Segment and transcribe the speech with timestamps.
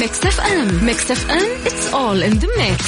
[0.00, 2.84] Mix FM Mix FM it's all in the mix.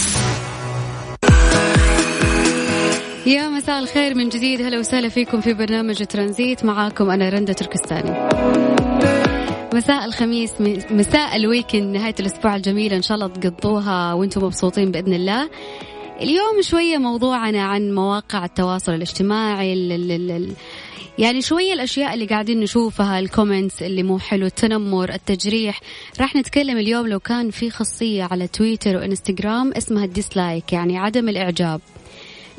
[3.26, 4.62] يا مساء الخير من جديد.
[4.62, 6.64] هلا وسهلا فيكم في برنامج ترانزيت.
[6.64, 8.28] معاكم أنا رندا تركستاني.
[9.74, 10.50] مساء الخميس
[10.90, 15.50] مساء ال weekend نهاية الأسبوع الجميلة إن شاء الله تقضوها وأنتم مبسوطين بإذن الله.
[16.20, 19.72] اليوم شوية موضوعنا عن مواقع التواصل الاجتماعي
[21.18, 25.80] يعني شوية الأشياء اللي قاعدين نشوفها ال comments اللي مو حلو التنمر التجريح.
[26.20, 31.28] راح نتكلم اليوم لو كان في خاصية على تويتر وإنستغرام اسمها ال dislike يعني عدم
[31.28, 31.80] الإعجاب.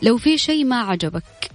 [0.03, 1.51] لو في شيء ما عجبك.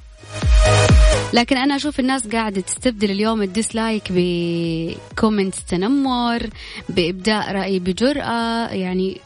[1.33, 6.51] لكن أنا أشوف الناس قاعدة تستبدل اليوم ال dislike ب comment تنمر
[6.89, 9.21] بإبداء رأي بجرأة يعني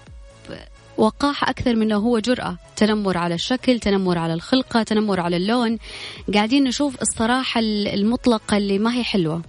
[1.03, 2.57] وقاحة أكثر منه هو جرأة.
[2.77, 5.79] تنمر على الشكل تنمر على الخلقة تنمر على اللون.
[6.35, 9.43] قاعدين نشوف الصراحة المطلقة اللي ما هي حلوة.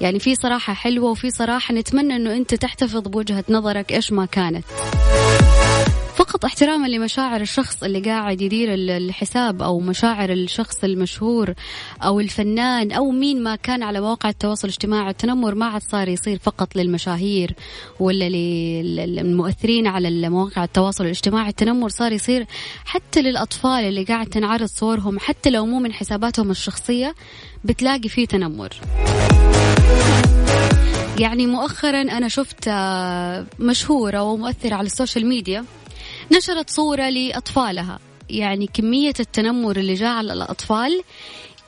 [0.00, 4.64] يعني في صراحة حلوة وفي صراحة نتمنى أنه أنت تحتفظ بوجهة نظرك إيش ما كانت.
[6.28, 11.54] فقط احتراما لمشاعر الشخص اللي قاعد يدير الحساب أو مشاعر الشخص المشهور
[12.04, 15.10] أو الفنان أو مين ما كان على مواقع التواصل الاجتماعي.
[15.10, 17.54] التنمر ما عاد صار يصير فقط للمشاهير
[18.00, 21.48] ولا للمؤثرين على مواقع التواصل الاجتماعي.
[21.48, 22.46] التنمر صار يصير
[22.84, 27.14] حتى للأطفال اللي قاعد تنعرض صورهم حتى لو مو من حساباتهم الشخصية
[27.64, 28.70] بتلاقي فيه تنمر.
[31.18, 35.64] يعني مؤخرا أنا شفت آه، مشهورة ومؤثرة على السوشيال ميديا.
[36.32, 37.98] نشرت صورة لأطفالها.
[38.30, 41.02] يعني كمية التنمر اللي جاء على الأطفال.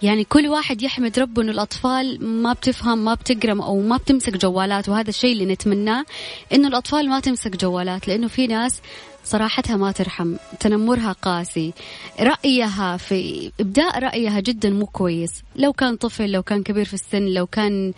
[0.02, 4.88] يعني كل واحد يحمد ربه إنه الأطفال ما بتفهم ما بتقرأ أو ما بتمسك جوالات
[4.88, 6.04] وهذا الشيء اللي نتمناه
[6.52, 8.80] إنه الأطفال ما تمسك جوالات لأنه في ناس
[9.24, 10.34] صراحتها ما ترحم.
[10.60, 11.72] تنمرها قاسي.
[12.20, 15.32] رأيها في إبداء رأيها جدا مو كويس.
[15.56, 17.92] لو كان طفل لو كان كبير في السن لو كان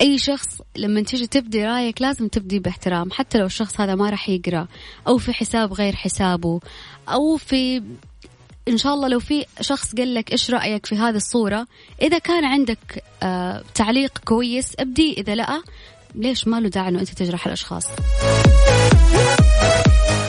[0.00, 4.28] أي شخص لما تيجي تبدي رأيك لازم تبدي باحترام حتى لو الشخص هذا ما راح
[4.28, 4.68] يقرأ
[5.08, 6.60] أو في حساب غير حسابه
[7.08, 7.82] أو في
[8.68, 11.66] إن شاء الله لو في شخص قال لك إيش رأيك في هذه الصورة
[12.02, 15.62] إذا كان عندك آه تعليق كويس ابدي إذا لأ
[16.14, 17.86] ليش ما له داعي إنه أنت تجرح الأشخاص؟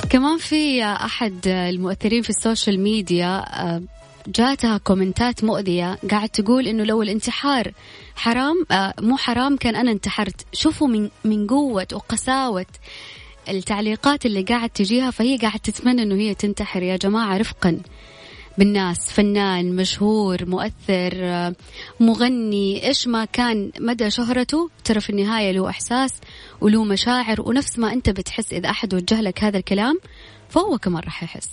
[0.09, 3.81] كمان في أحد المؤثرين في ال social media آه
[4.27, 7.71] جاتها كومنتات مؤذية قاعد تقول إنه لو الانتحار
[8.15, 10.45] حرام آه مو حرام كان أنا انتحرت.
[10.53, 12.65] شوفوا من من قوة وقساوة
[13.49, 16.83] التعليقات اللي قاعد تجيها فهي قاعد تتمنى إنه هي تنتحر.
[16.83, 17.79] يا جماعة رفقا.
[18.57, 21.55] بالناس فنان مشهور مؤثر آه،
[21.99, 26.13] مغني إيش ما كان مدى شهرته ترى في النهاية له إحساس
[26.61, 29.99] وله مشاعر ونفس ما أنت بتحس إذا أحد وجه لك هذا الكلام
[30.49, 31.49] فهو كمان راح يحس.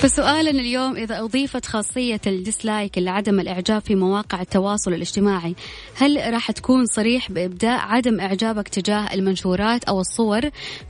[0.00, 5.54] فسؤالنا اليوم إذا أضيفت خاصية الديسلايك لعدم الإعجاب في مواقع التواصل الاجتماعي
[5.96, 10.40] هل راح تكون صريح بإبداء عدم إعجابك تجاه المنشورات أو الصور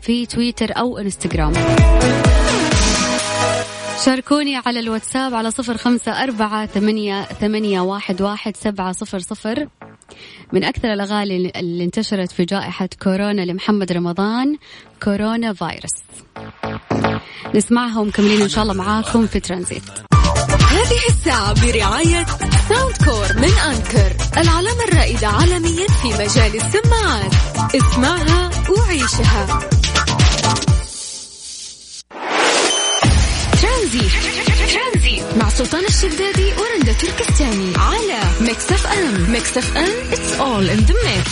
[0.00, 1.52] في تويتر أو إنستغرام؟
[4.04, 9.68] شاركوني على الواتساب على صفر خمسة أربعة ثمانية, ثمانية واحد, واحد سبعة صفر صفر.
[10.52, 14.56] من أكثر الأغاني اللي انتشرت في جائحة كورونا لمحمد رمضان
[15.02, 15.94] كورونا فيروس.
[17.54, 19.82] نسمعهم كملين إن شاء الله معاكم في ترانزيت.
[20.70, 22.26] هذه الساعة برعاية
[22.68, 27.32] Soundcore من Anker العلامة الرائدة عالميا في مجال السماعات.
[27.74, 29.60] اسمعها وعيشها.
[33.62, 34.10] ترانزيت.
[35.36, 41.30] مع سلطان الشدادي ورندا تركستاني على Mix FM Mix FM it's all in the mix.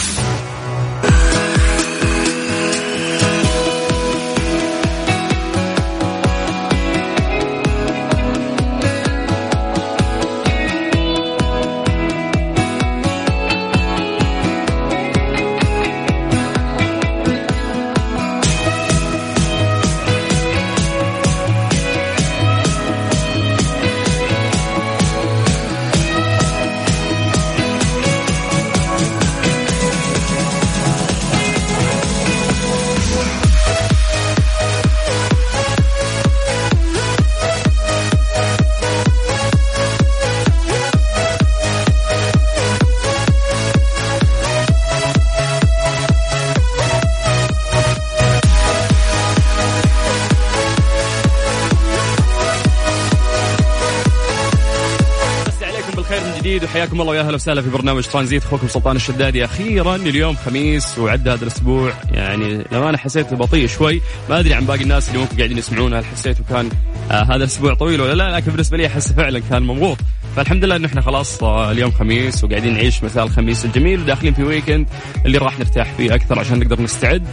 [56.59, 58.45] جديد وحياكم الله ويا أهلا وسهلا في برنامج ترانزيت.
[58.45, 61.93] أخوكم سلطان الشدادي أخيرا اليوم خميس وعدى هذا الأسبوع.
[62.13, 64.01] يعني لما أنا حسيت بطيء شوي.
[64.31, 66.71] ما أدري عن باقي الناس اللي ممكن قاعدين يسمعونا هل حسيتوا كان
[67.11, 69.99] آه هذا الأسبوع طويل ولا لا؟ لكن بالنسبة لي أحس فعلا كان مضغوط.
[70.37, 74.01] فالحمد لله إن إحنا خلاص آه، اليوم خميس وقاعدين نعيش مثال الخميس الجميل.
[74.01, 74.87] وداخلين في ويكند
[75.27, 77.27] اللي راح نرتاح فيه أكثر عشان نقدر نستعد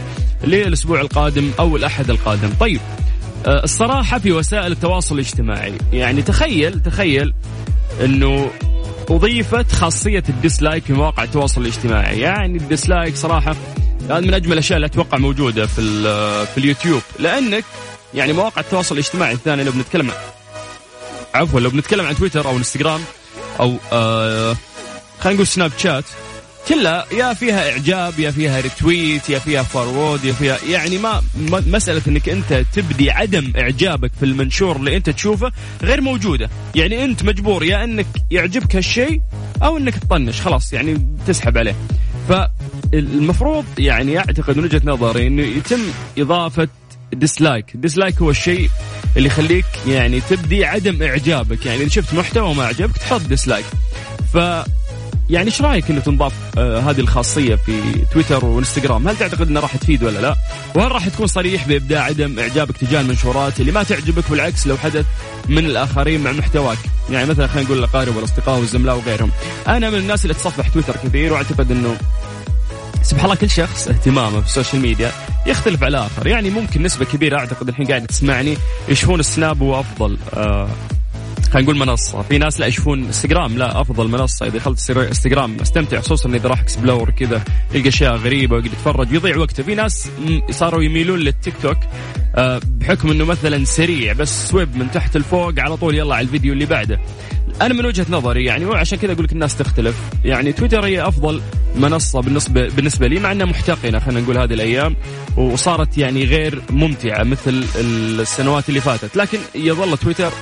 [0.44, 2.50] للأسبوع القادم أو الأحد القادم.
[2.60, 2.80] طيب
[3.46, 5.72] آه، الصراحة في وسائل التواصل الاجتماعي.
[5.92, 7.34] يعني تخيل تخيل
[8.04, 8.50] إنه
[9.10, 12.20] اضيفت خاصية ال dislike في مواقع التواصل الاجتماعي.
[12.20, 13.56] يعني ال dislike صراحة
[14.04, 15.82] هذا من أجمل الأشياء اللي أتوقع موجودة في
[16.46, 17.02] في اليوتيوب.
[17.18, 17.64] لأنك
[18.14, 20.10] يعني مواقع التواصل الاجتماعي الثانية لو بنتكلم
[21.34, 23.00] عفوا لو بنتكلم عن تويتر أو إنستغرام
[23.60, 24.56] أو آه
[25.20, 26.04] خلينا نقول سناب شات
[26.68, 31.22] كلها يا فيها إعجاب يا فيها retweet يا فيها forward يا فيها يعني ما
[31.66, 35.52] مسألة إنك أنت تبدي عدم إعجابك في المنشور اللي أنت تشوفه
[35.82, 36.50] غير موجودة.
[36.74, 39.20] يعني أنت مجبور يا إنك يعجبك هالشيء
[39.62, 41.74] أو إنك تطنش خلاص يعني تسحب عليه.
[42.28, 45.80] فالمفروض يعني أعتقد من وجهة نظري إنه يتم
[46.18, 46.68] إضافة
[47.12, 48.70] dislike dislike هو الشيء
[49.16, 51.66] اللي يخليك يعني تبدي عدم إعجابك.
[51.66, 53.66] يعني إذا شفت محتوى ما عجبك تحط dislike
[54.32, 54.38] ف
[55.30, 57.82] يعني إيش رأيك انه تنضاف آه هذه الخاصية في
[58.12, 60.36] تويتر وإنستغرام؟ هل تعتقد إنها راح تفيد ولا لا؟
[60.74, 65.06] وهل راح تكون صريح بابداء عدم إعجابك تجاه المنشورات اللي ما تعجبك بالعكس لو حدث
[65.48, 66.78] من الآخرين مع محتواك؟
[67.10, 69.30] يعني مثلا خلينا نقول الأقارب والأصدقاء والزملاء وغيرهم.
[69.68, 71.96] أنا من الناس اللي تصفح تويتر كثير وأعتقد إنه
[73.02, 75.12] سبحان الله كل شخص اهتمامه في ال social media
[75.46, 78.56] يختلف على الآخر يعني ممكن نسبة كبيرة أعتقد الحين قاعد تسمعني
[78.88, 80.68] يشوفون السناب هو افضل آه
[81.48, 82.22] خلينا نقول منصة.
[82.22, 84.46] في ناس لا يشوفون إنستغرام لا أفضل منصة.
[84.46, 87.44] إذا دخلت إنستغرام أستمتع خصوصا إذا راح explore كذا
[87.74, 89.62] يلقى أشياء غريبة ويقعد يتفرج ويضيع وقته.
[89.62, 90.08] في ناس
[90.50, 91.78] صاروا يميلون للتيك توك
[92.36, 96.52] آه، بحكم إنه مثلا سريع بس سويب من تحت لفوق على طول يلا على الفيديو
[96.52, 97.00] اللي بعده.
[97.62, 99.96] أنا من وجهة نظري يعني وعشان كذا أقول لك الناس تختلف.
[100.24, 101.42] يعني تويتر هي أفضل
[101.76, 104.96] منصة بالنسبة بالنسبة لي مع إنها محتقنة خلينا نقول هذه الأيام
[105.36, 109.16] وصارت يعني غير ممتعة مثل السنوات اللي فاتت.
[109.16, 110.32] لكن يظل تويتر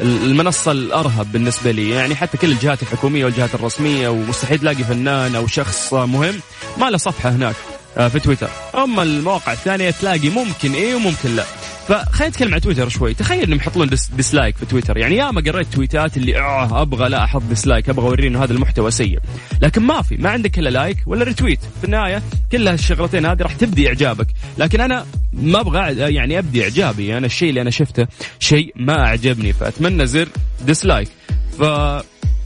[0.00, 1.90] المنصة الأرهب بالنسبة لي.
[1.90, 6.40] يعني حتى كل الجهات الحكومية والجهات الرسمية ومستحيل تلاقي فنان أو شخص مهم
[6.80, 7.54] ما له صفحة هناك
[7.98, 8.48] آه، في تويتر.
[8.74, 11.44] أما المواقع الثانية تلاقي ممكن إيه وممكن لا.
[11.88, 13.14] فخلينا نتكلم عن تويتر شوي.
[13.14, 14.96] تخيل إنهم يحطون dis dislike في تويتر.
[14.96, 18.52] يعني يا ما قريت تويتات اللي آه أبغى لا أحط dislike أبغى اوريه انه هذا
[18.52, 19.18] المحتوى سيء.
[19.62, 21.60] لكن ما في ما عندك إلا like ولا retweet.
[21.80, 22.22] في النهاية
[22.52, 24.26] كل هالشغلتين هذه راح تبدي إعجابك.
[24.58, 25.06] لكن أنا
[25.42, 27.16] ما أبغى يعني أبدي إعجابي.
[27.16, 28.06] أنا الشيء اللي أنا شفته
[28.38, 30.28] شيء ما أعجبني فأتمنى زر
[30.66, 31.08] dislike
[31.58, 31.62] ف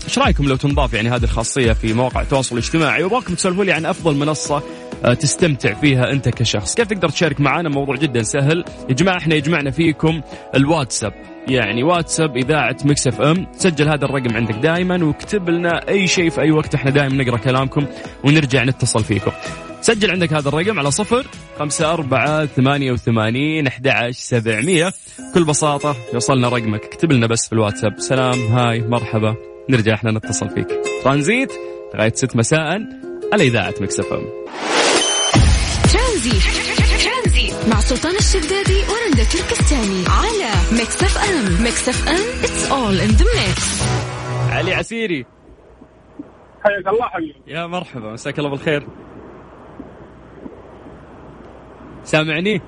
[0.05, 3.87] إيش رأيكم لو تنضاف يعني هذه الخاصية في مواقع التواصل الاجتماعي؟ وأبغاكم تسولفوا لي عن
[3.87, 4.63] أفضل منصة
[5.05, 6.75] آه، تستمتع فيها أنت كشخص.
[6.75, 8.65] كيف تقدر تشارك معنا موضوع جدا سهل.
[8.89, 10.21] يا جماعة إحنا يجمعنا فيكم
[10.55, 11.13] الواتساب.
[11.49, 13.47] يعني واتساب إذاعة Mix FM.
[13.57, 16.75] سجل هذا الرقم عندك دائما واكتب لنا أي شيء في أي وقت.
[16.75, 17.87] إحنا دائما نقرأ كلامكم
[18.25, 19.33] ونرجع نتصل فيكم.
[19.83, 21.27] سجل عندك هذا الرقم على صفر
[21.59, 24.93] خمسة أربعة ثمانية وثمانين أحد سبعمية.
[25.31, 26.85] بكل بساطة يوصلنا رقمك.
[26.85, 28.01] اكتب لنا بس في الواتساب.
[28.01, 28.39] سلام.
[28.39, 28.81] hi.
[28.81, 29.37] مرحبا.
[29.71, 30.67] نرجع إحنا نتصل فيك.
[31.05, 31.53] ترانزيت.
[31.95, 32.81] لغاية ست مساء.
[33.33, 34.25] على إذاعة Mix FM.
[35.93, 36.43] ترانزيت.
[37.69, 40.05] مع سلطان الشدادي ورندا تركستاني.
[40.09, 41.63] على Mix FM.
[41.65, 42.45] Mix FM.
[42.45, 43.83] it's all in the mix
[44.51, 45.27] علي عسيري.
[46.65, 47.35] حياك الله حبيبي.
[47.47, 48.13] يا مرحبا.
[48.13, 48.87] مساك الله بالخير.
[52.03, 52.61] سامعني؟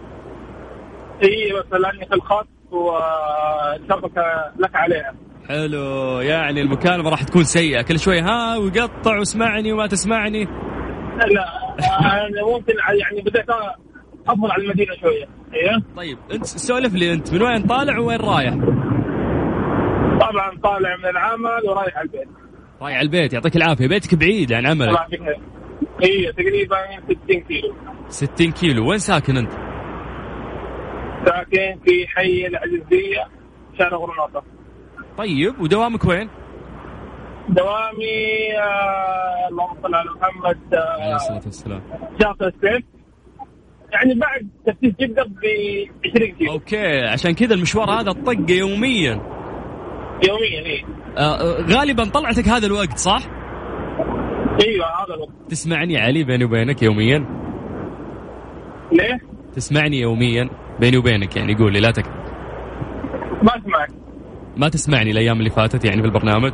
[1.22, 4.22] اي بس لاني في الخط والشبكه
[4.58, 5.14] لك عليها.
[5.48, 7.82] حلو يعني المكالمة راح تكون سيئة.
[7.82, 10.44] كل شوي ها ويقطع واسمعني وما تسمعني.
[10.44, 11.44] لا
[12.00, 13.50] أنا ممكن يعني بديت
[14.29, 15.26] أفضل على المدينة شوية.
[15.55, 18.55] أيوه طيب أنت سولف لي أنت من وين طالع وين رايح؟
[20.20, 22.29] طبعا طالع من العمل ورايح على البيت.
[22.82, 23.88] رايح على البيت يعطيك العافية.
[23.88, 24.98] بيتك بعيد عن عملك.
[26.03, 26.76] اي تقريبا
[27.26, 27.74] 60 كيلو.
[28.08, 28.91] 60 كيلو.
[28.91, 29.53] وين ساكن أنت؟
[31.26, 33.24] ساكن في حي العزيزية
[33.79, 34.43] شارع غرناطة.
[35.19, 36.29] طيب ودوامك وين؟
[37.48, 41.82] دوامي آه اللهم صل على محمد آه عليه الصلاة والسلام.
[42.22, 42.84] شاطئ السيف.
[43.93, 45.38] يعني بعد تفتيش جدة ب
[46.17, 46.53] 20 كيلو.
[46.53, 49.34] okay عشان كذا المشوار هذا طق يوميا.
[50.29, 50.84] يوميا اي
[51.19, 53.22] آه غالبا طلعتك هذا الوقت صح؟
[54.63, 57.27] أيوه هذا الوقت تسمعني علي بيني وبينك يوميا؟
[58.93, 59.20] ليه؟
[59.55, 60.49] تسمعني يوميا
[60.81, 62.15] بيني وبينك يعني قول لي لا تكذب
[63.43, 63.91] ما أسمعك
[64.56, 66.53] ما تسمعني الأيام اللي فاتت يعني في البرنامج؟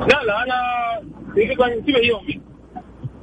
[0.00, 0.60] لا لا أنا
[1.36, 2.40] تقريبا شبه يومي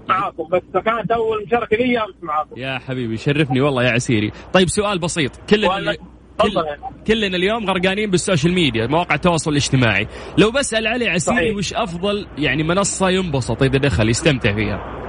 [0.09, 4.67] معاكم بس كانت أول مشاركة لي أمس معاكم يا حبيبي شرفني والله يا عسيري طيب
[4.69, 5.97] سؤال بسيط كلنا اللي...
[6.41, 6.63] كل...
[7.07, 10.07] كلنا اليوم غرقانين بال social media مواقع التواصل الاجتماعي.
[10.37, 11.57] لو بسال علي عسيري صحيح.
[11.57, 15.03] وش أفضل يعني منصة ينبسط إذا دخل يستمتع فيها؟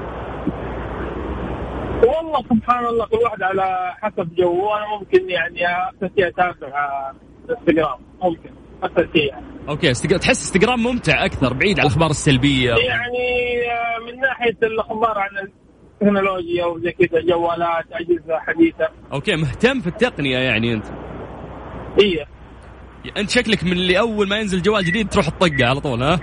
[2.06, 7.12] والله سبحان الله كل واحد على حسب جوه أنا ممكن يعني اساسي اتابع
[7.50, 8.50] انستغرام ممكن
[8.82, 9.46] أكثر شيء يعني.
[9.68, 10.16] okay استق...
[10.16, 12.70] تحس إنستغرام ممتع أكثر بعيد عن الأخبار السلبية.
[12.70, 13.26] يعني
[13.70, 18.88] آه، من ناحية الأخبار عن التكنولوجيا وزي كذا جوالات أجهزة حديثة.
[19.12, 20.86] okay مهتم في التقنية يعني أنت.
[22.00, 22.26] هي
[23.16, 26.20] أنت شكلك من اللي أول ما ينزل جوال جديد تروح تطقه على طول ها؟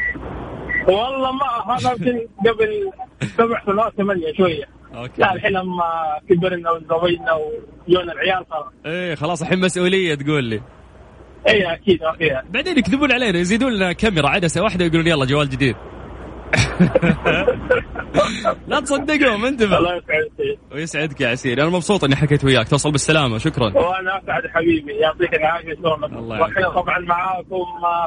[0.87, 2.91] والله ما هذا قبل
[3.37, 4.65] سبع سنوات ثمانية شوية.
[4.95, 5.21] okay.
[5.21, 10.61] لا الحين لما كبرنا وتزوجنا وجونا العيال خلاص إيه خلاص الحين مسؤولية تقول لي.
[11.47, 15.49] اي أكيد ما فيها بعدين يكذبون علينا يزيدون لنا كاميرا عدسة واحدة يقولون يلا جوال
[15.49, 15.75] جديد.
[18.67, 19.77] لا تصدقهم انتبه.
[19.77, 21.62] الله يسعدك ويسعدك يا عسير.
[21.62, 22.67] أنا مبسوط إني حكيت وياك.
[22.67, 23.38] توصل بالسلامة.
[23.38, 23.65] شكرا.
[23.65, 24.93] وأنا أسعد حبيبي.
[24.93, 26.65] يعطيك العافية شلونك؟ الله يعافيك.
[26.65, 27.58] طبعا معاكم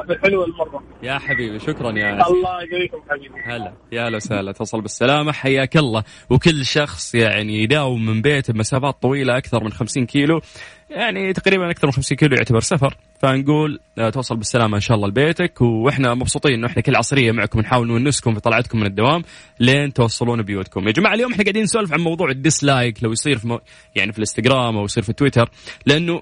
[0.07, 0.83] في الحلو والمرة.
[1.03, 2.35] يا حبيبي شكرا يا عسير.
[2.35, 3.41] الله يقويكم حبيبي.
[3.45, 3.73] هلا.
[3.91, 4.51] يا هلا وسهلا.
[4.51, 5.31] توصل بالسلامة.
[5.31, 6.03] حياك الله.
[6.29, 10.41] وكل شخص يعني يداوم من بيته بمسافات طويلة أكثر من 50 كيلو.
[10.89, 12.97] يعني تقريبا أكثر من 50 كيلو يعتبر سفر.
[13.19, 13.79] فنقول
[14.13, 18.33] توصل بالسلامة إن شاء الله لبيتك وإحنا مبسوطين إنه إحنا كل عصرية معكم نحاول نونسكم
[18.33, 19.23] في طلعتكم من الدوام
[19.59, 20.87] لين توصلون بيوتكم.
[20.87, 23.59] يا جماعة اليوم إحنا قاعدين نسولف عن موضوع ال dislike لو يصير في مو...
[23.95, 25.49] يعني في الإنستغرام أو يصير في تويتر
[25.85, 26.21] لأنه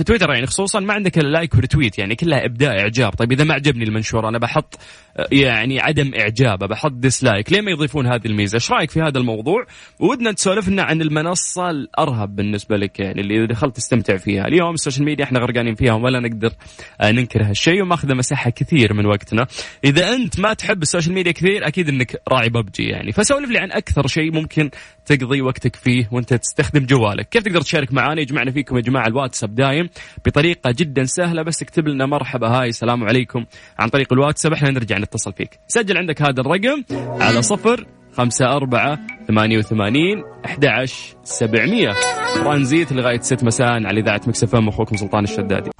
[0.00, 3.14] في تويتر يعني خصوصا ما عندك إلا like و retweet يعني كلها إبداء إعجاب.
[3.14, 4.78] طيب إذا ما عجبني المنشور أنا بحط
[5.16, 9.18] آه، يعني عدم اعجابي بحط dislike ليه ما يضيفون هذه الميزة؟ إيش رأيك في هذا
[9.18, 9.66] الموضوع؟
[9.98, 14.46] ودنا تسولف لنا عن المنصة الأرهب بالنسبة لك يعني اللي دخلت تستمتع فيها.
[14.46, 16.52] اليوم ال social media إحنا غرقانين فيها ولا نقدر
[17.00, 19.46] آه، ننكر هالشيء وماخذة مساحة كثير من وقتنا.
[19.84, 23.12] إذا أنت ما تحب ال social media كثير أكيد إنك راعي ببجي يعني.
[23.12, 24.70] فسولف لي عن أكثر شيء ممكن
[25.06, 27.28] تقضي وقتك فيه وأنت تستخدم جوالك.
[27.28, 29.89] كيف تقدر تشارك معنا يجمعنا فيكم يا جماعة الواتساب دايم.
[30.26, 32.48] بطريقة جدا سهلة بس اكتب لنا مرحبا.
[32.48, 33.44] hi السلام عليكم.
[33.78, 35.60] عن طريق الواتساب إحنا نرجع نتصل فيك.
[35.68, 36.84] سجل عندك هذا الرقم
[37.20, 41.94] على صفر خمسة أربعة ثمانية وثمانين أحد عشر سبعمية.
[42.34, 45.70] ترانزيت لغاية ست مساء على إذاعة Mix FM أخوكم سلطان الشدادي.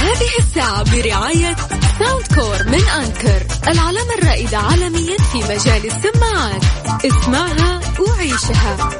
[0.00, 1.56] هذه الساعة برعاية
[1.98, 6.64] Soundcore من Anker العلامة الرائدة عالميا في مجال السماعات.
[7.04, 8.90] اسمعها وعيشها.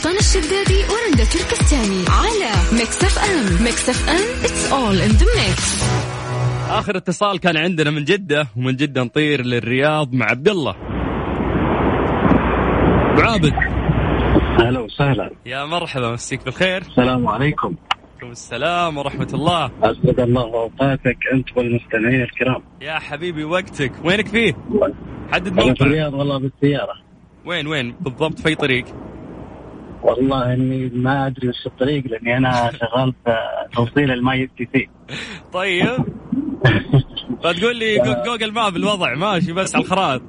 [0.00, 5.26] سلطان الشدادي ورندا تركستاني على ميكس اف ام ميكس اف ام it's all in the
[5.38, 5.84] mix.
[6.70, 10.74] آخر اتصال كان عندنا من جدة ومن جدة نطير للرياض مع عبد الله
[13.10, 13.52] أبو عابد.
[14.60, 15.30] أهلا وسهلا.
[15.46, 16.82] يا مرحبا مسيك بالخير.
[16.82, 17.74] السلام عليكم.
[18.12, 19.70] عليكم السلام ورحمة الله.
[19.82, 22.62] أسعد الله أوقاتك أنت والمستمعين الكرام.
[22.80, 23.92] يا حبيبي وقتك.
[24.04, 24.56] وينك فيه؟
[25.32, 26.94] حدد أنا في الرياض والله بالسيارة.
[27.46, 28.84] وين وين؟ بالضبط في أي طريق؟
[30.02, 33.34] والله إني ما أدري وش الطريق لأني أنا شغال في
[33.74, 34.88] توصيل الماي تي سي.
[35.52, 35.86] طيب.
[37.44, 40.22] فتقول لي جو- جوجل ماب الوضع ماشي بس على الخرائط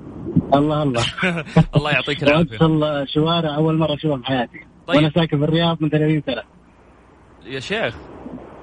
[0.53, 1.03] الله الله.
[1.75, 2.57] الله يعطيك العافية.
[2.61, 4.97] وادخل شوارع أول مرة أشوفها بحياتي طيب.
[4.97, 6.41] وأنا ساكن في الرياض من 30 سنة.
[7.45, 7.95] يا شيخ.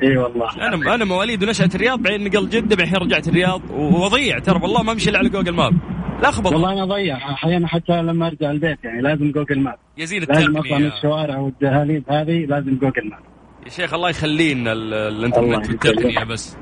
[0.02, 0.48] إي والله.
[0.68, 4.92] أنا أنا مواليد ونشأت الرياض بعدين نقلت جدة بعدين رجعت الرياض وضيع ترى والله ما
[4.92, 5.72] امشي إلا على جوجل ماب.
[6.22, 9.78] لخبط والله أنا اضيع أحيانا حتى لما أرجع البيت يعني لازم جوجل ماب.
[9.98, 13.18] يزين لازم أطلع من التقنيه الشوارع والدهاليز هذه لازم جوجل ماب.
[13.64, 15.68] يا شيخ الله يخلي لنا ال- الله الانترنت.
[15.68, 16.56] والتقنية بس.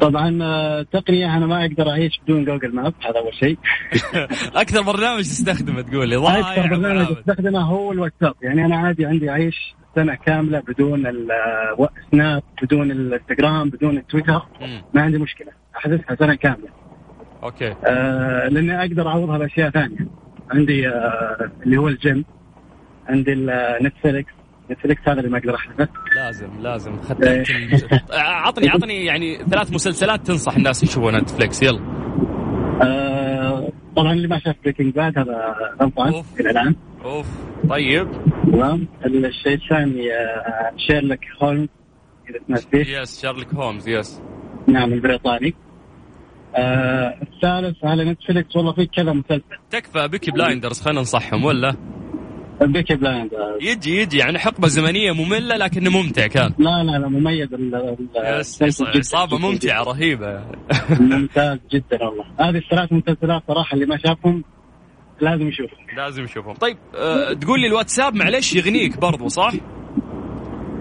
[0.00, 3.58] طبعا آه، تقنية أنا ما أقدر أعيش بدون جوجل ماب هذا أول شيء.
[4.62, 6.16] أكثر برنامج تستخدمه تقول لي.
[6.16, 6.24] أبو
[6.70, 7.18] برنامج عابد.
[7.18, 8.34] استخدمه هو الواتساب.
[8.42, 14.42] يعني أنا عادي عندي أعيش سنة كاملة بدون السناب بدون الانستغرام بدون التويتر.
[14.94, 15.52] ما عندي مشكلة.
[15.76, 16.68] أحدثها سنة كاملة.
[17.46, 17.74] أوكي.
[17.84, 20.08] آه لأني أقدر اعوضها باشياء ثانية.
[20.50, 22.24] عندي آه اللي هو ال game.
[23.08, 24.32] عندي النتفليكس
[24.70, 26.98] نتفليكس هذا اللي ما أقدر احدثه لازم لازم.
[28.12, 31.80] عطني عطني يعني ثلاث مسلسلات تنصح الناس يشوفون نتفليكس يلا.
[32.82, 36.22] آه طبعا اللي ما شاف بريكنج باد هذا غلطان.
[36.40, 36.74] إلى الآن.
[37.04, 37.26] أوف.
[37.68, 38.08] طيب.
[38.52, 38.88] تمام.
[39.06, 41.68] الشيء الثاني آه شيرلوك هولمز
[42.30, 44.22] إذا سمعت فيه yes شارلوك هومز yes
[44.66, 45.54] نعم البريطاني.
[46.56, 49.42] آه الثالث على نتفلكس والله في كذا مسلسل.
[49.70, 51.76] تكفى بيكي بلايندرز خلينا ننصحهم ولا؟
[52.62, 56.52] بيكي بلايندرز يجي يجي يعني حقبة زمنية مملة لكنه ممتع كان.
[56.58, 60.44] لا لا لا مميز جداً- ممتعة رهيبة.
[61.00, 62.24] ممتاز جدا والله.
[62.40, 64.44] هذه الثلاث مسلسلات صراحة اللي ما شافهم
[65.20, 65.86] لازم يشوفهم.
[65.96, 69.52] لازم نشوفهم طيب أه تقول لي الواتساب معلش يغنيك برضو صح؟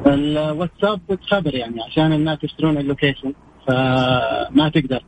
[0.08, 1.02] الواتساب
[1.32, 3.34] خبر يعني عشان الناس يشترون ال location
[3.68, 5.04] فما تقدر.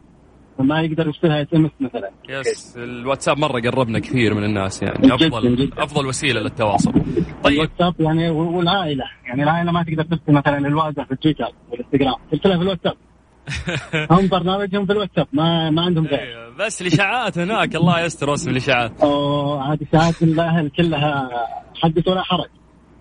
[0.57, 2.09] فما يقدر يشتريها SMS مثلا.
[2.29, 5.13] يس الواتساب مرة قربنا كثير من الناس يعني.
[5.13, 5.83] أفضل جداً.
[5.83, 6.91] أفضل وسيلة للتواصل.
[7.43, 7.53] طيب.
[7.53, 9.05] الواتساب يعني والعائلة.
[9.25, 12.15] يعني العائلة ما تقدر ترسل مثلا الواتساب في التويتر والإنستغرام.
[12.31, 12.93] ترسلها في الواتساب.
[14.11, 16.19] هم برنامجهم في الواتساب ما ما عندهم غير.
[16.19, 17.75] أيوة، بس الإشاعات هناك.
[17.75, 19.01] الله يستر واسم الإشاعات.
[19.01, 21.29] أو عاد ساعات الاهل كلها
[21.83, 22.49] حدث ولا حرج.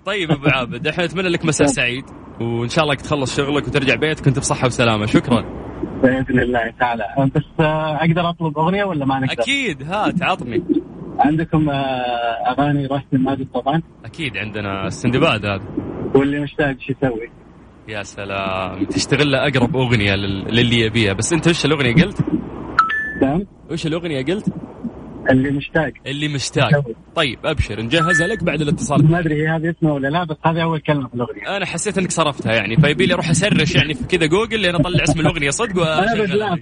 [0.06, 2.04] طيب أبو عابد إحنا نتمنى لك مساء سعيد
[2.40, 5.42] وإن شاء الله تخلص شغلك وترجع بيتك وأنت بصحة وسلامة شكرا
[6.02, 7.04] بإذن الله تعالى
[7.36, 10.62] بس أقدر أطلب أغنية ولا ما نقدر؟ أكيد هات عطني
[11.18, 11.74] عندكم آه،
[12.50, 15.64] أغاني راشد الماجد طبعا أكيد عندنا السندباد هذا
[16.14, 17.30] واللي مشتاق شو يسوي؟
[17.88, 22.24] يا سلام تشتغل له أقرب أغنية لل- للي يبيها بس أنت وش الأغنية قلت؟
[23.22, 24.48] نعم وش الأغنية قلت؟
[25.30, 25.92] اللي مشتاق.
[26.06, 26.70] اللي مشتاق.
[27.16, 29.10] طيب أبشر نجهزها لك بعد الاتصال.
[29.10, 31.56] ما أدري هي هذه اسمها ولا لا بس هذه أول كلمة في الأغنية.
[31.56, 35.04] أنا حسيت إنك صرفتها يعني فيبي لي أروح أسرش يعني في كذا جوجل لين أطلع
[35.04, 35.82] اسم الأغنية صدق؟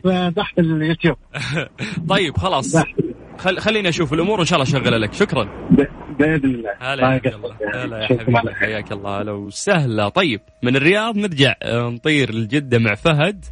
[0.06, 1.16] أنا تحت اليوتيوب.
[2.08, 2.76] طيب خلاص.
[3.38, 3.58] خل...
[3.58, 5.12] خليني أشوف الأمور وان شاء الله اشغلها لك.
[5.12, 5.44] شكرا.
[5.70, 5.86] ب-
[6.18, 6.70] بإذن الله.
[6.80, 7.56] هلا يا الله.
[7.74, 8.54] هلا يا حبيبي.
[8.54, 9.20] حياك الله.
[9.20, 10.08] هلا وسهلا.
[10.08, 13.44] طيب من الرياض نرجع آه، نطير لجدة مع فهد.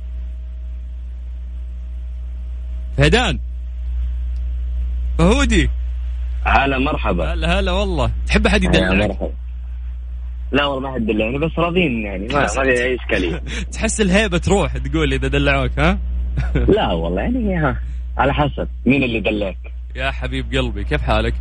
[2.98, 3.38] فهدان.
[5.18, 5.70] فهودي.
[6.44, 7.32] هلا مرحبا.
[7.32, 8.10] هلا هلا والله.
[8.26, 9.18] تحب أحد يدلعك؟
[10.52, 13.42] لا والله ما حد دلعني بس راضين يعني ما ما في أي إشكالية.
[13.72, 15.98] تحس الهيبة تروح تقول إذا دلعوك ها؟
[16.54, 17.80] لا والله يعني ها
[18.18, 19.72] على حسب مين اللي دلعك.
[19.96, 21.34] يا حبيب قلبي كيف حالك؟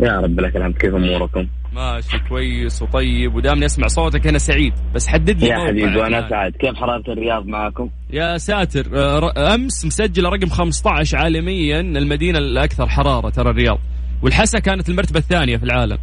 [0.00, 0.74] يا رب لك الحمد.
[0.74, 3.34] كيف أموركم؟ ماشي كويس وطيب.
[3.34, 4.72] ودامني أسمع صوتك أنا سعيد.
[4.94, 6.28] بس حدد لي يا حبيبي وأنا.
[6.28, 8.86] سعد كيف حرارة الرياض معكم يا ساتر.
[8.94, 11.80] آه، أمس مسجلة رقم 15 عالميا.
[11.80, 13.78] المدينة الأكثر حرارة ترى الرياض.
[14.22, 15.98] والحسا كانت المرتبة الثانية في العالم.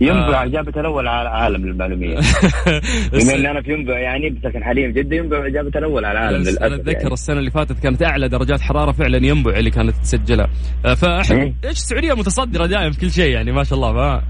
[0.00, 0.46] ينبع آه.
[0.46, 2.16] جابت الأول على العالم للمعلومية
[3.12, 6.40] بما إن أنا في ينبع يعني بسكن حاليا في جدة ينبع جابت الأول على العالم
[6.42, 7.12] بس أنا للأسف أتذكر يعني.
[7.12, 10.48] السنة اللي فاتت كانت أعلى درجات حرارة فعلا ينبع اللي كانت تسجلها
[10.86, 11.54] آه، فاحنا إيه.
[11.64, 14.22] إيش السعودية متصدرة دائما في كل شيء يعني ما شاء الله ما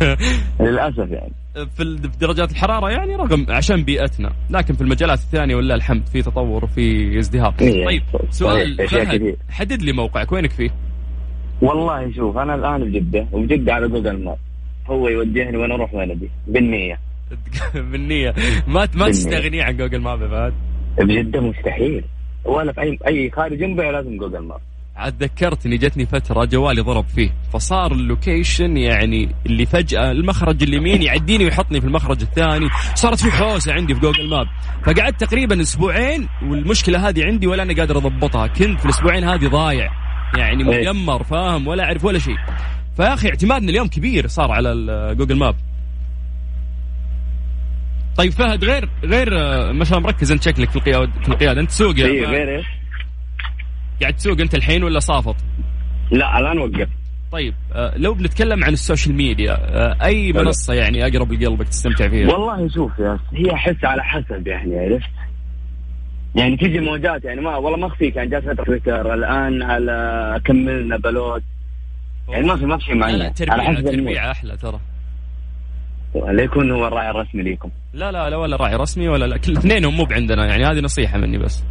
[0.66, 1.32] للأسف يعني
[1.76, 1.84] في
[2.20, 7.18] درجات الحرارة يعني رغم عشان بيئتنا لكن في المجالات الثانية ولله الحمد في تطور وفي
[7.18, 8.02] ازدهار إيه، طيب.
[8.30, 9.36] سؤال.
[9.50, 10.70] حدد لي موقعك وينك فيه
[11.62, 14.38] والله شوف أنا الآن في جدة وفي جدة على جوجل ماب
[14.86, 16.30] هو يوجهني وين أروح وين أبي.
[16.46, 16.98] بالنية.
[17.90, 18.34] بالنية.
[18.66, 19.08] ما ما.
[19.08, 20.52] تستغني عن جوجل ماب يا فهد؟
[20.98, 22.04] بجدة مستحيل.
[22.44, 24.60] ولا في اي أي خارج ينبع لازم جوجل ماب
[24.96, 27.30] عاد ذكرتني جتني فترة جوالي ضرب فيه.
[27.52, 32.68] فصار ال location يعني اللي فجأة المخرج اليمين يعديني ويحطني في المخرج الثاني.
[32.94, 34.46] صارت في حوسة عندي في جوجل ماب.
[34.84, 38.46] فقعدت تقريبا أسبوعين والمشكلة هذه عندي ولا أنا قادر أضبطها.
[38.46, 39.90] كنت في الأسبوعين هذه ضايع.
[40.38, 40.90] يعني إيه.
[40.90, 42.36] مدمر فاهم؟ ولا أعرف ولا شيء.
[42.96, 44.74] فيا أخي اعتمادنا اليوم كبير صار على
[45.18, 45.56] جوجل ماب
[48.16, 51.60] طيب فهد غير غير آه، ما شاء الله مركز أنت شكلك في القياده في القيادة
[51.60, 52.24] أنت تسوق اي.
[52.24, 52.66] غير إيش؟
[54.00, 55.36] قاعد تسوق أنت الحين ولا صافط؟
[56.10, 56.88] لا الآن وقفت
[57.32, 60.32] طيب آه، لو بنتكلم عن ال social media آه، أي.
[60.32, 65.10] منصة يعني أقرب لقلبك تستمتع فيها؟ والله شوف يا هي أحس على حسب يعني عرفت
[66.34, 70.96] يعني تيجي موجات يعني ما والله ما أخفيك يعني جات فتره تويتر الآن على كملنا
[70.96, 71.42] بلوت
[72.28, 73.16] يعني ما في ما في شيء معين.
[73.16, 74.04] لا على تربيع حسب المود.
[74.06, 74.80] تربيع أحلى ترى.
[76.32, 77.70] لا يكون هو الراعي الرسمي ليكم.
[77.92, 81.18] لا لا لا ولا راعي رسمي ولا لا كل اثنينهم مو بعندنا يعني هذه نصيحة
[81.18, 81.64] مني بس.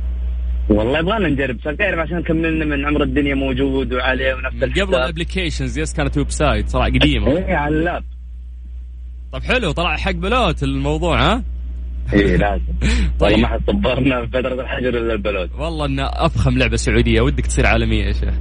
[0.70, 4.96] والله يبغانا نجرب تعرف عشان كملنا من عمر الدنيا موجود وعليه ونفس قبل.
[4.96, 7.32] ال applications yes كانت website صراحة قديمة.
[7.32, 8.04] إيه على اللاب.
[9.32, 11.44] طب حلو طلع حق بلوت الموضوع ها؟
[12.14, 12.64] إيه لازم.
[13.22, 13.40] والله طيب.
[13.40, 15.50] ما حد صبرنا في فترة الحجر إلا البلوت.
[15.60, 18.34] والله انها أفخم لعبة سعودية ودك تصير عالمية يا شيخ.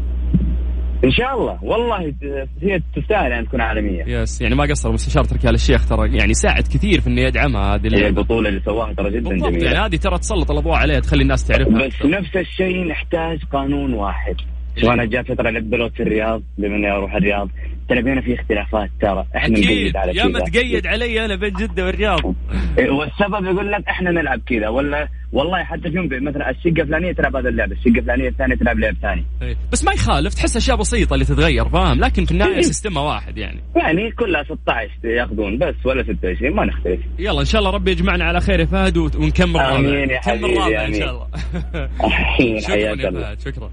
[1.05, 1.59] إن شاء الله.
[1.65, 2.15] والله
[2.63, 4.05] هي تستاهل أن تكون عالمية.
[4.07, 7.75] يس يعني ما قصر مستشار تركي آل الشيخ ترى يعني ساعد كثير في إنه يدعمها
[7.75, 9.65] هذه هي البطوله اللي سواها ترى جدا جميلة.
[9.65, 12.11] يعني هذه ترى تسلط الأضواء عليها تخلي الناس تعرفها بس أكثر.
[12.11, 14.35] نفس الشيء نحتاج قانون واحد.
[14.77, 17.49] شو أنا جات فترة لعبت في الرياض بما إني أروح الرياض.
[17.91, 19.27] ترى بينا في اختلافات ترى.
[19.37, 20.45] إحنا نقيد على يا ما كذا.
[20.63, 22.35] تقيد علي أنا بين جدة والرياض.
[22.79, 24.69] إيه، والسبب يقول لك إحنا نلعب كذا.
[24.69, 28.95] ولا والله حتى في مثلا الشقة الفلانية تلعب هذا اللعب الشقة الفلانية الثانية تلعب لعب
[29.03, 29.25] ثاني.
[29.43, 29.57] إيه.
[29.73, 32.61] بس ما يخالف تحس أشياء بسيطة اللي تتغير فاهم؟ لكن في النهاية إيه.
[32.63, 33.61] سيستمها واحد يعني.
[33.77, 37.01] يعني كلها 16 ياخذون بس ولا 26 ما نختلف.
[37.19, 39.77] يلا إن شاء الله ربي يجمعنا على خير يا فهد ونكمل رابع.
[39.77, 40.95] آمين يا نكمل حبيبي، رابع إن.
[40.95, 41.27] شاء الله.
[42.67, 43.71] شكرا يا فهد شكرا.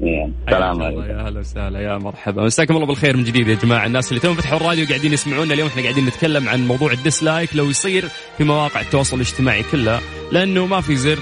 [0.00, 1.02] حياك سلام الله، عليكم.
[1.02, 1.80] يا هلا وسهلا.
[1.80, 2.42] يا مرحبا.
[2.44, 5.54] مساكم الله بالخير من جديد يا جماعة الناس اللي توهم فتحوا الراديو قاعدين يسمعونا.
[5.54, 7.56] اليوم إحنا قاعدين نتكلم عن موضوع الديسلايك.
[7.56, 8.08] لو يصير
[8.38, 10.00] في مواقع التواصل الاجتماعي كلها
[10.32, 11.18] لأنه ما في زر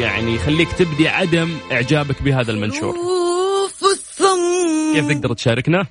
[0.00, 2.94] يعني يخليك تبدي عدم إعجابك بهذا المنشور.
[4.94, 5.86] كيف تقدر تشاركنا؟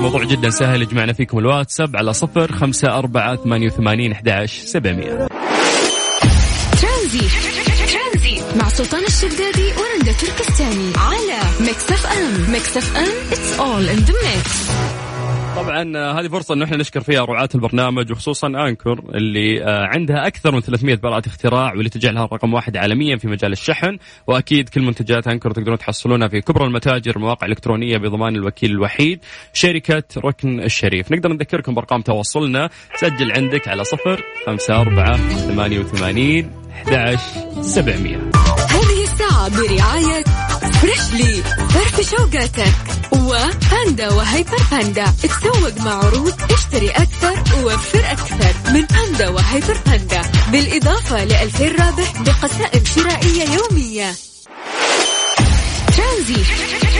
[0.00, 5.28] موضوع جدا سهل يجمعنا فيكم الواتساب على صفر خمسة أربعة ثمانية وثمانين أحد سبعمية.
[8.56, 9.67] مع سلطان الشدادي
[10.58, 14.68] تركستاني على ميكس اف ام ميكس اف ام it's all in the mix
[15.56, 20.26] طبعا آه، هذه فرصة انه إحنا نشكر فيها رعاة البرنامج وخصوصا أنكر اللي آه، عندها
[20.26, 23.98] أكثر من 300 براءة اختراع واللي تجعلها رقم واحد عالميا في مجال الشحن.
[24.26, 29.20] وأكيد كل منتجات أنكر تقدرون تحصلونها في كبرى المتاجر المواقع الالكترونية بضمان الوكيل الوحيد
[29.52, 31.12] شركة ركن الشريف.
[31.12, 32.70] نقدر نذكركم بأرقام تواصلنا.
[32.96, 37.18] سجل عندك على صفر خمسة أربعة ثمانية وثمانين 11
[37.62, 38.16] 700
[38.70, 40.27] هذه الساعة برعاية
[40.88, 42.74] فريشلي فرف شوقاتك.
[43.12, 45.04] وباندا وهيبر باندا.
[45.22, 48.72] تسوق مع عروض اشتري أكثر ووفر أكثر.
[48.72, 50.22] من باندا وهيبر باندا.
[50.52, 54.12] بالإضافة ل 2000 رابح بقسائم شرائية يومية.
[55.96, 56.42] ترانزيت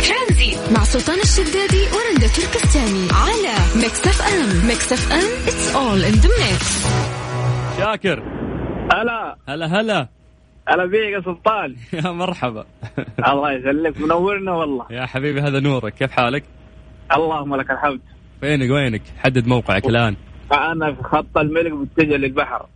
[0.08, 3.08] ترانزيت مع سلطان الشدادي ورندا تركستاني.
[3.12, 4.66] على ميكس أف أم.
[4.66, 6.64] ميكس أف أم it's all in the mix.
[7.78, 8.22] شاكر.
[8.92, 9.36] هلا.
[9.48, 10.17] هلا هلا.
[10.68, 11.76] هلا بيك يا سلطان.
[12.04, 12.66] يا مرحبا.
[13.32, 14.86] الله يسلمك منورنا والله.
[14.90, 15.94] يا حبيبي هذا نورك.
[15.94, 16.44] كيف حالك؟
[17.16, 18.00] اللهم لك الحمد.
[18.40, 20.16] فينك وينك؟ حدد موقعك الآن.
[20.52, 22.66] أنا في خط الملك متجه للبحر.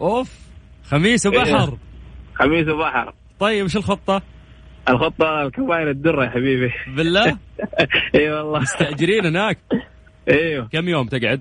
[0.00, 0.38] أوف
[0.84, 1.68] خميس وبحر.
[1.68, 1.78] إيه.
[2.34, 3.12] خميس وبحر.
[3.40, 4.22] طيب وش الخطة؟
[4.88, 6.72] الخطة الكباين الدرة يا حبيبي.
[6.96, 7.26] بالله؟
[8.14, 8.60] اي والله.
[8.60, 9.58] مستأجرين هناك؟
[10.28, 11.40] أيوه كم يوم تقعد؟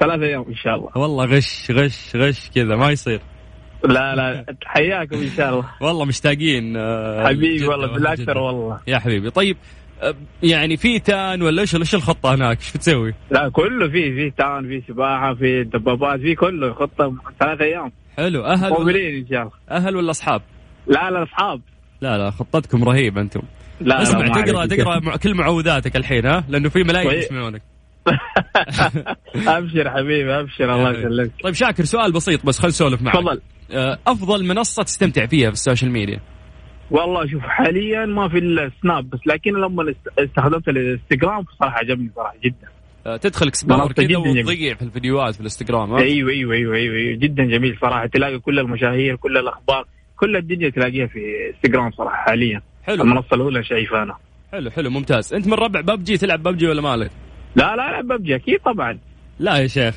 [0.00, 0.90] ثلاثة أيام إن شاء الله.
[0.96, 3.20] والله غش غش غش كذا ما يصير.
[3.84, 5.64] لا لا حياكم إن شاء الله.
[5.80, 8.38] والله مشتاقين آه، حبيبي والله بالأكثر.
[8.38, 8.80] والله.
[8.86, 9.30] يا حبيبي.
[9.30, 9.56] طيب
[10.02, 14.30] آه، يعني في تان ولا إيش إيش الخطة هناك؟ إيش بتسوي؟ لا كله فيه فيه
[14.38, 16.72] تان فيه سباحة فيه دبابات فيه كله.
[16.74, 17.92] خطة ثلاثة أيام.
[18.16, 18.44] حلو.
[18.44, 19.52] أهل ولا موبلين إن شاء الله.
[19.70, 20.42] أهل ولا أصحاب؟
[20.86, 21.60] لا لا أصحاب.
[22.00, 23.42] لا لا خطتكم رهيبة أنتم.
[23.80, 24.66] لا اسمع لا تقرأ.
[24.66, 27.18] تقرأ مع- كل معوذاتك الحين ها؟ لأنه في ملايين طيب.
[27.18, 27.62] يسمعونك.
[29.46, 30.74] أبشر حبيبي أبشر.
[30.74, 31.30] الله يسلمك.
[31.42, 33.14] طيب شاكر سؤال بسيط بس خل نسولف معك.
[33.14, 33.40] تفضل.
[34.06, 36.20] أفضل منصة تستمتع فيها في ال social media.
[36.90, 42.10] والله شوف حاليا ما في إلا سناب بس لكن لما است- استخدمت الإنستغرام صراحة عجبني
[42.16, 42.68] صراحة جدا.
[43.06, 44.16] آه، تدخل explore كذا.
[44.18, 48.06] وتضيع في الفيديوهات في الإنستغرام ها؟ أيوه أيوه أيوه أيوه, أيوة جدا جميل صراحة.
[48.06, 49.84] تلاقي كل المشاهير كل الأخبار
[50.16, 51.18] كل الدنيا تلاقيها في
[51.54, 52.62] إنستغرام صراحة حاليا.
[52.82, 53.02] حلو.
[53.02, 54.16] المنصة الأولى شايفها أنا.
[54.52, 55.34] حلو حلو ممتاز.
[55.34, 57.10] أنت من ربع ببجي تلعب ببجي ولا مالك؟
[57.56, 58.98] لا لا لا ببجي أكيد طبعا.
[59.38, 59.94] لا يا شيخ.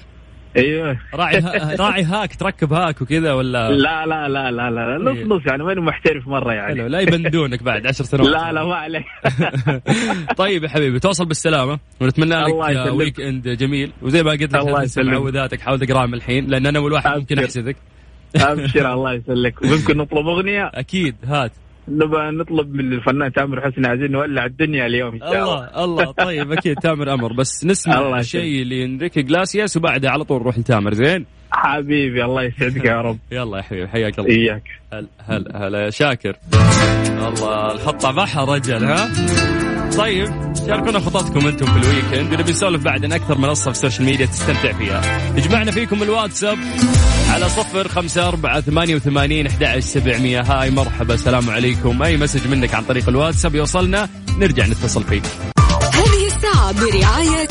[0.57, 0.97] أيوه.
[1.13, 1.75] راعي ها...
[1.85, 5.25] راعي hack تركب hack وكذا ولا؟ لا لا لا لا لا نص إيه.
[5.25, 6.75] نص يعني وين محترف مرة يعني.
[6.75, 8.27] حلو لا يبندونك بعد عشر سنوات.
[8.27, 9.05] لا لا ما عليك.
[10.37, 12.99] طيب يا حبيبي توصل بالسلامة ونتمنى لك الله يسلمك.
[12.99, 13.91] weekend جميل.
[14.01, 15.13] وزي ما قلت لك الله يسلمك.
[15.13, 17.39] معوذاتك حاول تقرأها من الحين لأن أنا اول واحد ممكن.
[17.39, 17.75] أحسدك.
[18.35, 19.65] أبشر الله يسلمك.
[19.65, 21.51] ممكن نطلب أغنية؟ أكيد هات.
[21.88, 25.84] نبغى نطلب من الفنان تامر حسني عايزين نولع الدنيا اليوم إن شاء الله الله.
[25.84, 27.34] الله طيب أكيد تامر أمر.
[27.34, 32.86] بس نسمع الله الشيء لإنريكي إجلاسياس وبعدها على طول نروح لتامر زين؟ حبيبي الله يسعدك
[32.86, 33.17] يا رب.
[33.32, 34.30] يلا يا حبيبي حياك الله.
[34.30, 34.63] إياك.
[34.94, 36.36] هلا هلا هلا يا شاكر؟
[37.28, 39.12] الله الخطة بحر رجل ها؟
[39.97, 42.34] طيب شاركونا خططكم أنتم في ال weekend.
[42.34, 45.01] ونبي نسولف بعد عن أكثر منصة في ال social media تستمتع فيها.
[45.38, 46.58] يجمعنا فيكم الواتساب
[47.30, 50.41] على صفر خمسة أربعة ثمانية وثمانين أحد سبعمية.
[50.41, 52.04] hi مرحبا السلام عليكم.
[52.04, 55.23] أي message منك عن طريق الواتساب يوصلنا نرجع نتصل فيك
[55.93, 57.47] هذه الساعة برعاية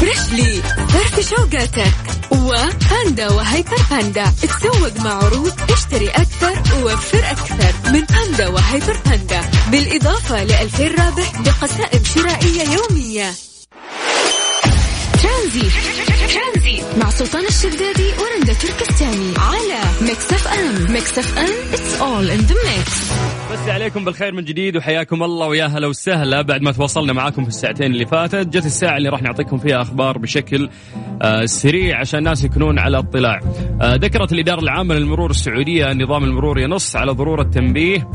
[0.00, 1.92] فريشلي فرفش أوقاتك.
[2.30, 7.72] وباندا وهيبر باندا تسوق مع عروض اشتري أكثر ووفر أكثر.
[7.92, 13.34] من باندا وهيبر باندا بالإضافة ل 2000 رابح بقسائم شرائية يومية.
[15.22, 19.34] ترانزيت مع سلطان الشدادي ورندا تركستاني.
[19.38, 20.92] على ميكس أف أم.
[20.92, 22.88] ميكس أف أم it's all in the mix.
[23.52, 26.42] مسا عليكم بالخير من جديد وحياكم الله ويا هلا وسهلا.
[26.42, 30.18] بعد ما تواصلنا معاكم في الساعتين اللي فاتت جت الساعة اللي راح نعطيكم فيها أخبار
[30.18, 30.68] بشكل
[31.22, 33.40] آه سريع عشان الناس يكونون على اطلاع.
[33.80, 38.10] آه ذكرت الإدارة العامة للمرور السعودية أن نظام المرور ينص على ضرورة تنبيه.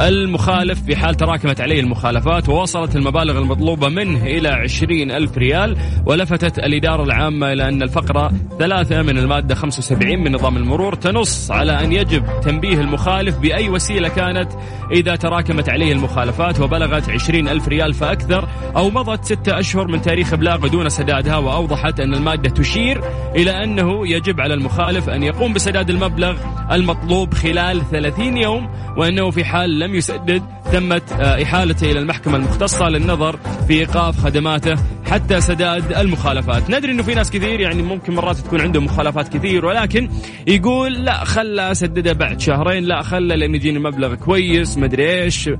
[0.00, 6.58] المخالف في حال تراكمت عليه المخالفات ووصلت المبالغ المطلوبة منه إلى عشرين ألف ريال ولفتت
[6.58, 11.92] الإدارة العامة إلى أن الفقرة ثلاثة من المادة 75 من نظام المرور تنص على أن
[11.92, 14.52] يجب تنبيه المخالف بأي وسيلة كانت
[14.92, 20.32] إذا تراكمت عليه المخالفات وبلغت عشرين ألف ريال فأكثر أو مضت ستة أشهر من تاريخ
[20.32, 23.00] إبلاغه دون سدادها وأوضحت أن المادة تشير
[23.36, 26.36] إلى أنه يجب على المخالف أن يقوم بسداد المبلغ
[26.72, 29.94] المطلوب خلال 30 يوم وأنه في حال لم them.
[29.94, 34.74] You said, did, تمت آه، إحالته إلى المحكمة المختصة للنظر في إيقاف خدماته
[35.10, 36.70] حتى سداد المخالفات.
[36.70, 40.08] ندري أنه في ناس كثير يعني ممكن مرات تكون عندهم مخالفات كثير ولكن
[40.46, 45.50] يقول لا خلى أسددها بعد شهرين لا خلى لأن يجيني مبلغ كويس مدري إيش.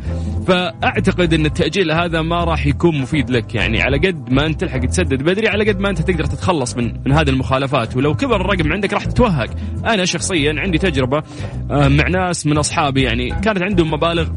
[0.46, 3.54] فأعتقد أن التأجيل هذا ما راح يكون مفيد لك.
[3.54, 6.92] يعني على قد ما أنت تلحق تسدد بدري على قد ما أنت تقدر تتخلص من
[7.06, 7.96] من هذه المخالفات.
[7.96, 9.48] ولو كبر الرقم عندك راح تتوهق.
[9.86, 11.22] أنا شخصيا عندي تجربة
[11.70, 14.28] آه، مع ناس من أصحابي يعني كانت عندهم مبالغ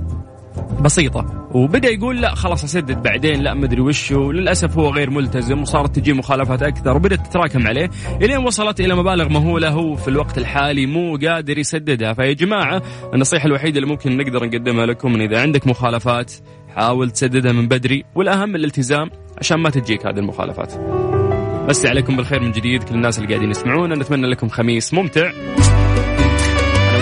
[0.81, 1.47] بسيطة.
[1.51, 6.13] وبدأ يقول لا خلاص أسدد بعدين لا مدري وش وللأسف هو غير ملتزم وصارت تجي
[6.13, 7.89] مخالفات أكثر وبدأت تتراكم عليه.
[8.21, 12.13] إلين وصلت إلى مبالغ مهولة هو في الوقت الحالي مو قادر يسددها.
[12.13, 12.81] فيا جماعة
[13.13, 16.33] النصيحة الوحيدة اللي ممكن نقدر نقدمها لكم إن إذا عندك مخالفات
[16.75, 18.03] حاول تسددها من بدري.
[18.15, 20.73] والأهم الالتزام عشان ما تجيك هذه المخالفات.
[21.69, 23.95] بس عليكم بالخير من جديد كل الناس اللي قاعدين يسمعونا.
[23.95, 25.31] نتمنى لكم خميس ممتع.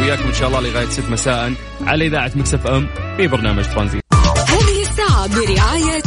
[0.10, 4.04] وياكم إن شاء الله لغاية 6 مساء على إذاعة ميكس إف إم في برنامج ترانزيت.
[4.48, 6.02] هذه الساعة برعاية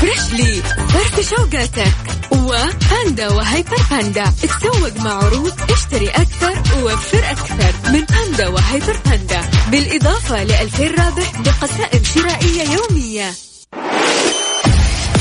[0.00, 1.92] فريشلي فرفش أوقاتك
[2.32, 4.24] وباندا وهيبر باندا.
[4.24, 9.40] تسوق مع عروض اشتري أكثر ووفر أكثر من باندا وهيبر باندا.
[9.70, 13.30] بالإضافة ل 2000 رابح بقسائم شرائية يومية.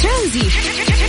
[0.03, 0.88] ترانزيت.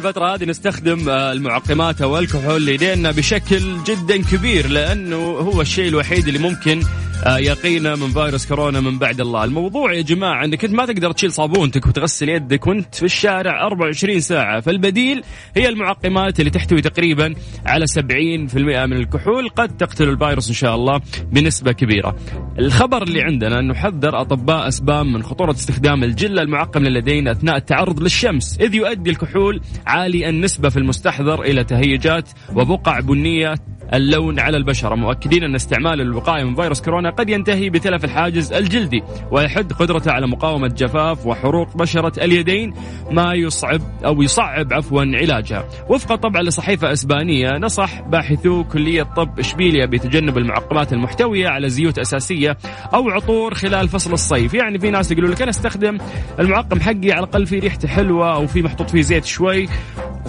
[0.00, 6.26] الفترة هذه نستخدم آه، المعقمات أو الكحول لدينا بشكل جدا كبير لأنه هو الشيء الوحيد
[6.28, 6.82] اللي ممكن
[7.26, 9.44] يقينا من فيروس كورونا من بعد الله.
[9.44, 14.20] الموضوع يا جماعة أنك أنت ما تقدر تشيل صابونتك وتغسل يدك وأنت في الشارع 24
[14.20, 14.60] ساعة.
[14.60, 15.22] فالبديل
[15.56, 17.34] هي المعقمات اللي تحتوي تقريبا
[17.66, 19.48] على 70% من الكحول.
[19.48, 21.00] قد تقتل الفيروس إن شاء الله
[21.32, 22.16] بنسبة كبيرة.
[22.58, 28.02] الخبر اللي عندنا أنه حذر أطباء أسبان من خطورة استخدام الجل المعقم لليدين أثناء التعرض
[28.02, 28.58] للشمس.
[28.60, 33.54] إذ يؤدي الكحول عالي النسبة في المستحضر إلى تهيجات وبقع بنية
[33.94, 34.94] اللون على البشرة.
[34.94, 40.26] مؤكدين أن استعمال الوقاية من فيروس كورونا قد ينتهي بتلف الحاجز الجلدي ويحد قدرته على
[40.26, 42.74] مقاومة جفاف وحروق بشرة اليدين
[43.10, 45.64] ما يصعب أو يصعب عفوا علاجها.
[45.88, 52.56] وفقا طبعا لصحيفة إسبانية نصح باحثو كلية طب إشبيليا بتجنب المعقمات المحتوية على زيوت أساسية
[52.94, 54.54] أو عطور خلال فصل الصيف.
[54.54, 55.98] يعني في ناس يقولوا لك أنا أستخدم
[56.38, 59.68] المعقم حقي على الأقل في ريحته حلوة أو في محطوط فيه زيت شوي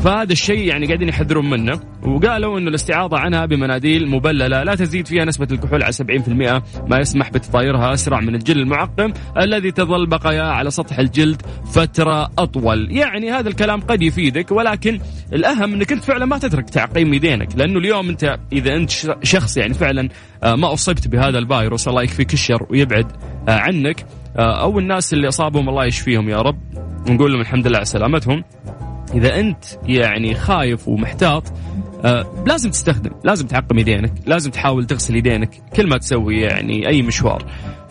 [0.03, 1.79] فهذا الشيء يعني قاعدين يحذرون منه.
[2.03, 7.29] وقالوا إنه الاستعاضة عنها بمناديل مبللة لا تزيد فيها نسبة الكحول على 70% ما يسمح
[7.29, 11.41] بتطايرها أسرع من الجل المعقم الذي تظل بقايا على سطح الجلد
[11.73, 12.91] فترة أطول.
[12.91, 14.99] يعني هذا الكلام قد يفيدك ولكن
[15.33, 17.55] الأهم إنك أنت فعلا ما تترك تعقيم يدينك.
[17.55, 18.91] لأنه اليوم أنت إذا أنت
[19.23, 20.09] شخص يعني فعلا
[20.43, 23.11] آه، ما أصبت بهذا الفيروس الله يكفيك الشر ويبعد
[23.49, 24.05] آه، عنك.
[24.37, 26.59] آه، أو الناس اللي أصابهم الله يشفيهم يا رب.
[27.09, 28.43] ونقول لهم الحمد لله على سلامتهم.
[29.13, 31.43] إذا أنت يعني خايف ومحتاط
[32.05, 37.01] آه لازم تستخدم لازم تعقم يدينك لازم تحاول تغسل يدينك كل ما تسوي يعني أي
[37.01, 37.45] مشوار.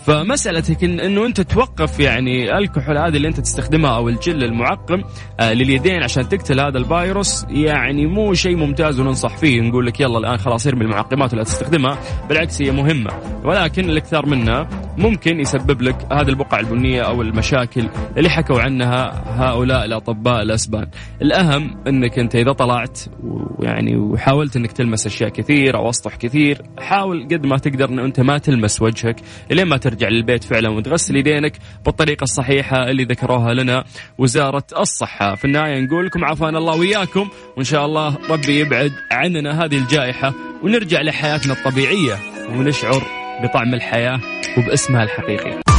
[0.07, 5.03] فمسألتك إن إنه أنت توقف يعني الكحول هذه اللي أنت تستخدمها أو الجل المعقم
[5.41, 9.61] آه لليدين عشان تقتل هذا الفيروس يعني مو شيء ممتاز وننصح فيه.
[9.61, 13.11] نقول لك يلا الآن خلاص ارمي المعقمات ولا تستخدمها بالعكس هي مهمة.
[13.45, 19.85] ولكن الاكثار منها ممكن يسبب لك هذه البقع البنية أو المشاكل اللي حكوا عنها هؤلاء
[19.85, 20.87] الأطباء الأسبان.
[21.23, 27.25] الأهم إنك أنت إذا طلعت ويعني وحاولت إنك تلمس أشياء كثير أو أسطح كثير حاول
[27.25, 29.17] قد ما تقدر انه أنت ما تلمس وجهك
[29.51, 31.53] لين ما ترجع للبيت فعلا وتغسل يدينك
[31.85, 33.85] بالطريقة الصحيحة اللي ذكروها لنا
[34.19, 35.35] وزارة الصحة.
[35.35, 40.33] في النهاية نقول لكم عافانا الله وياكم وإن شاء الله ربي يبعد عننا هذه الجائحة
[40.63, 43.03] ونرجع لحياتنا الطبيعية ونشعر
[43.43, 44.21] بطعم الحياة
[44.59, 45.70] وباسمها الحقيقي.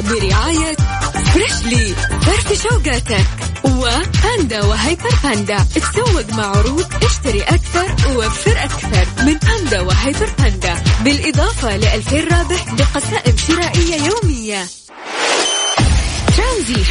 [0.00, 0.76] برعاية
[1.32, 1.94] فريشلي
[2.26, 3.26] فرف شوقاتك
[3.64, 9.06] وباندا وهيبر باندا تسوق مع عروض اشتري أكثر ووفر أكثر.
[9.26, 14.66] من باندا وهيبر باندا بالإضافة ل 2000 رابح بقسائم شرائية يومية.
[16.36, 16.86] ترانزيت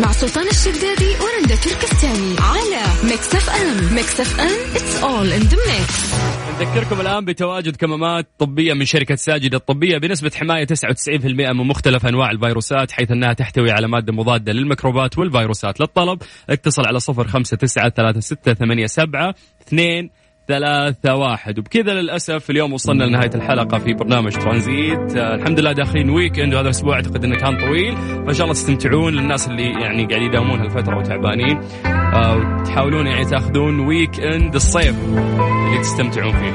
[0.00, 2.36] مع سلطان الشدادي ورندا تركستاني.
[2.38, 3.94] على ميكس أف أم.
[3.94, 6.35] ميكس أف أم it's all in the mix.
[6.60, 12.30] نذكركم الآن بتواجد كمامات طبية من شركة ساجد الطبية بنسبة حماية 99% من مختلف أنواع
[12.30, 15.80] الفيروسات حيث أنها تحتوي على مادة مضادة للميكروبات والفيروسات.
[15.80, 19.34] للطلب اتصل على 059
[19.68, 20.10] 2
[20.48, 21.58] ثلاثة واحد.
[21.58, 25.16] وبكذا للأسف اليوم وصلنا لنهاية الحلقة في برنامج ترانزيت.
[25.16, 27.96] آه الحمد لله داخلين weekend وهذا الأسبوع أعتقد أنه كان طويل.
[27.96, 31.60] فإن شاء الله تستمتعون للناس اللي يعني قاعد يداومون هالفترة وتعبانين.
[31.86, 36.52] آه وتحاولون يعني تاخذون weekend الصيف اللي تستمتعون فيه.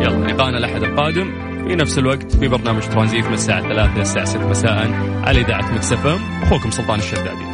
[0.00, 4.24] يلا لقاءنا الأحد القادم في نفس الوقت في برنامج ترانزيت من الساعة 3 إلى الساعة
[4.24, 4.90] 6 مساء
[5.24, 7.44] على إذاعة ميكس إف إم أخوكم سلطان الشدادي.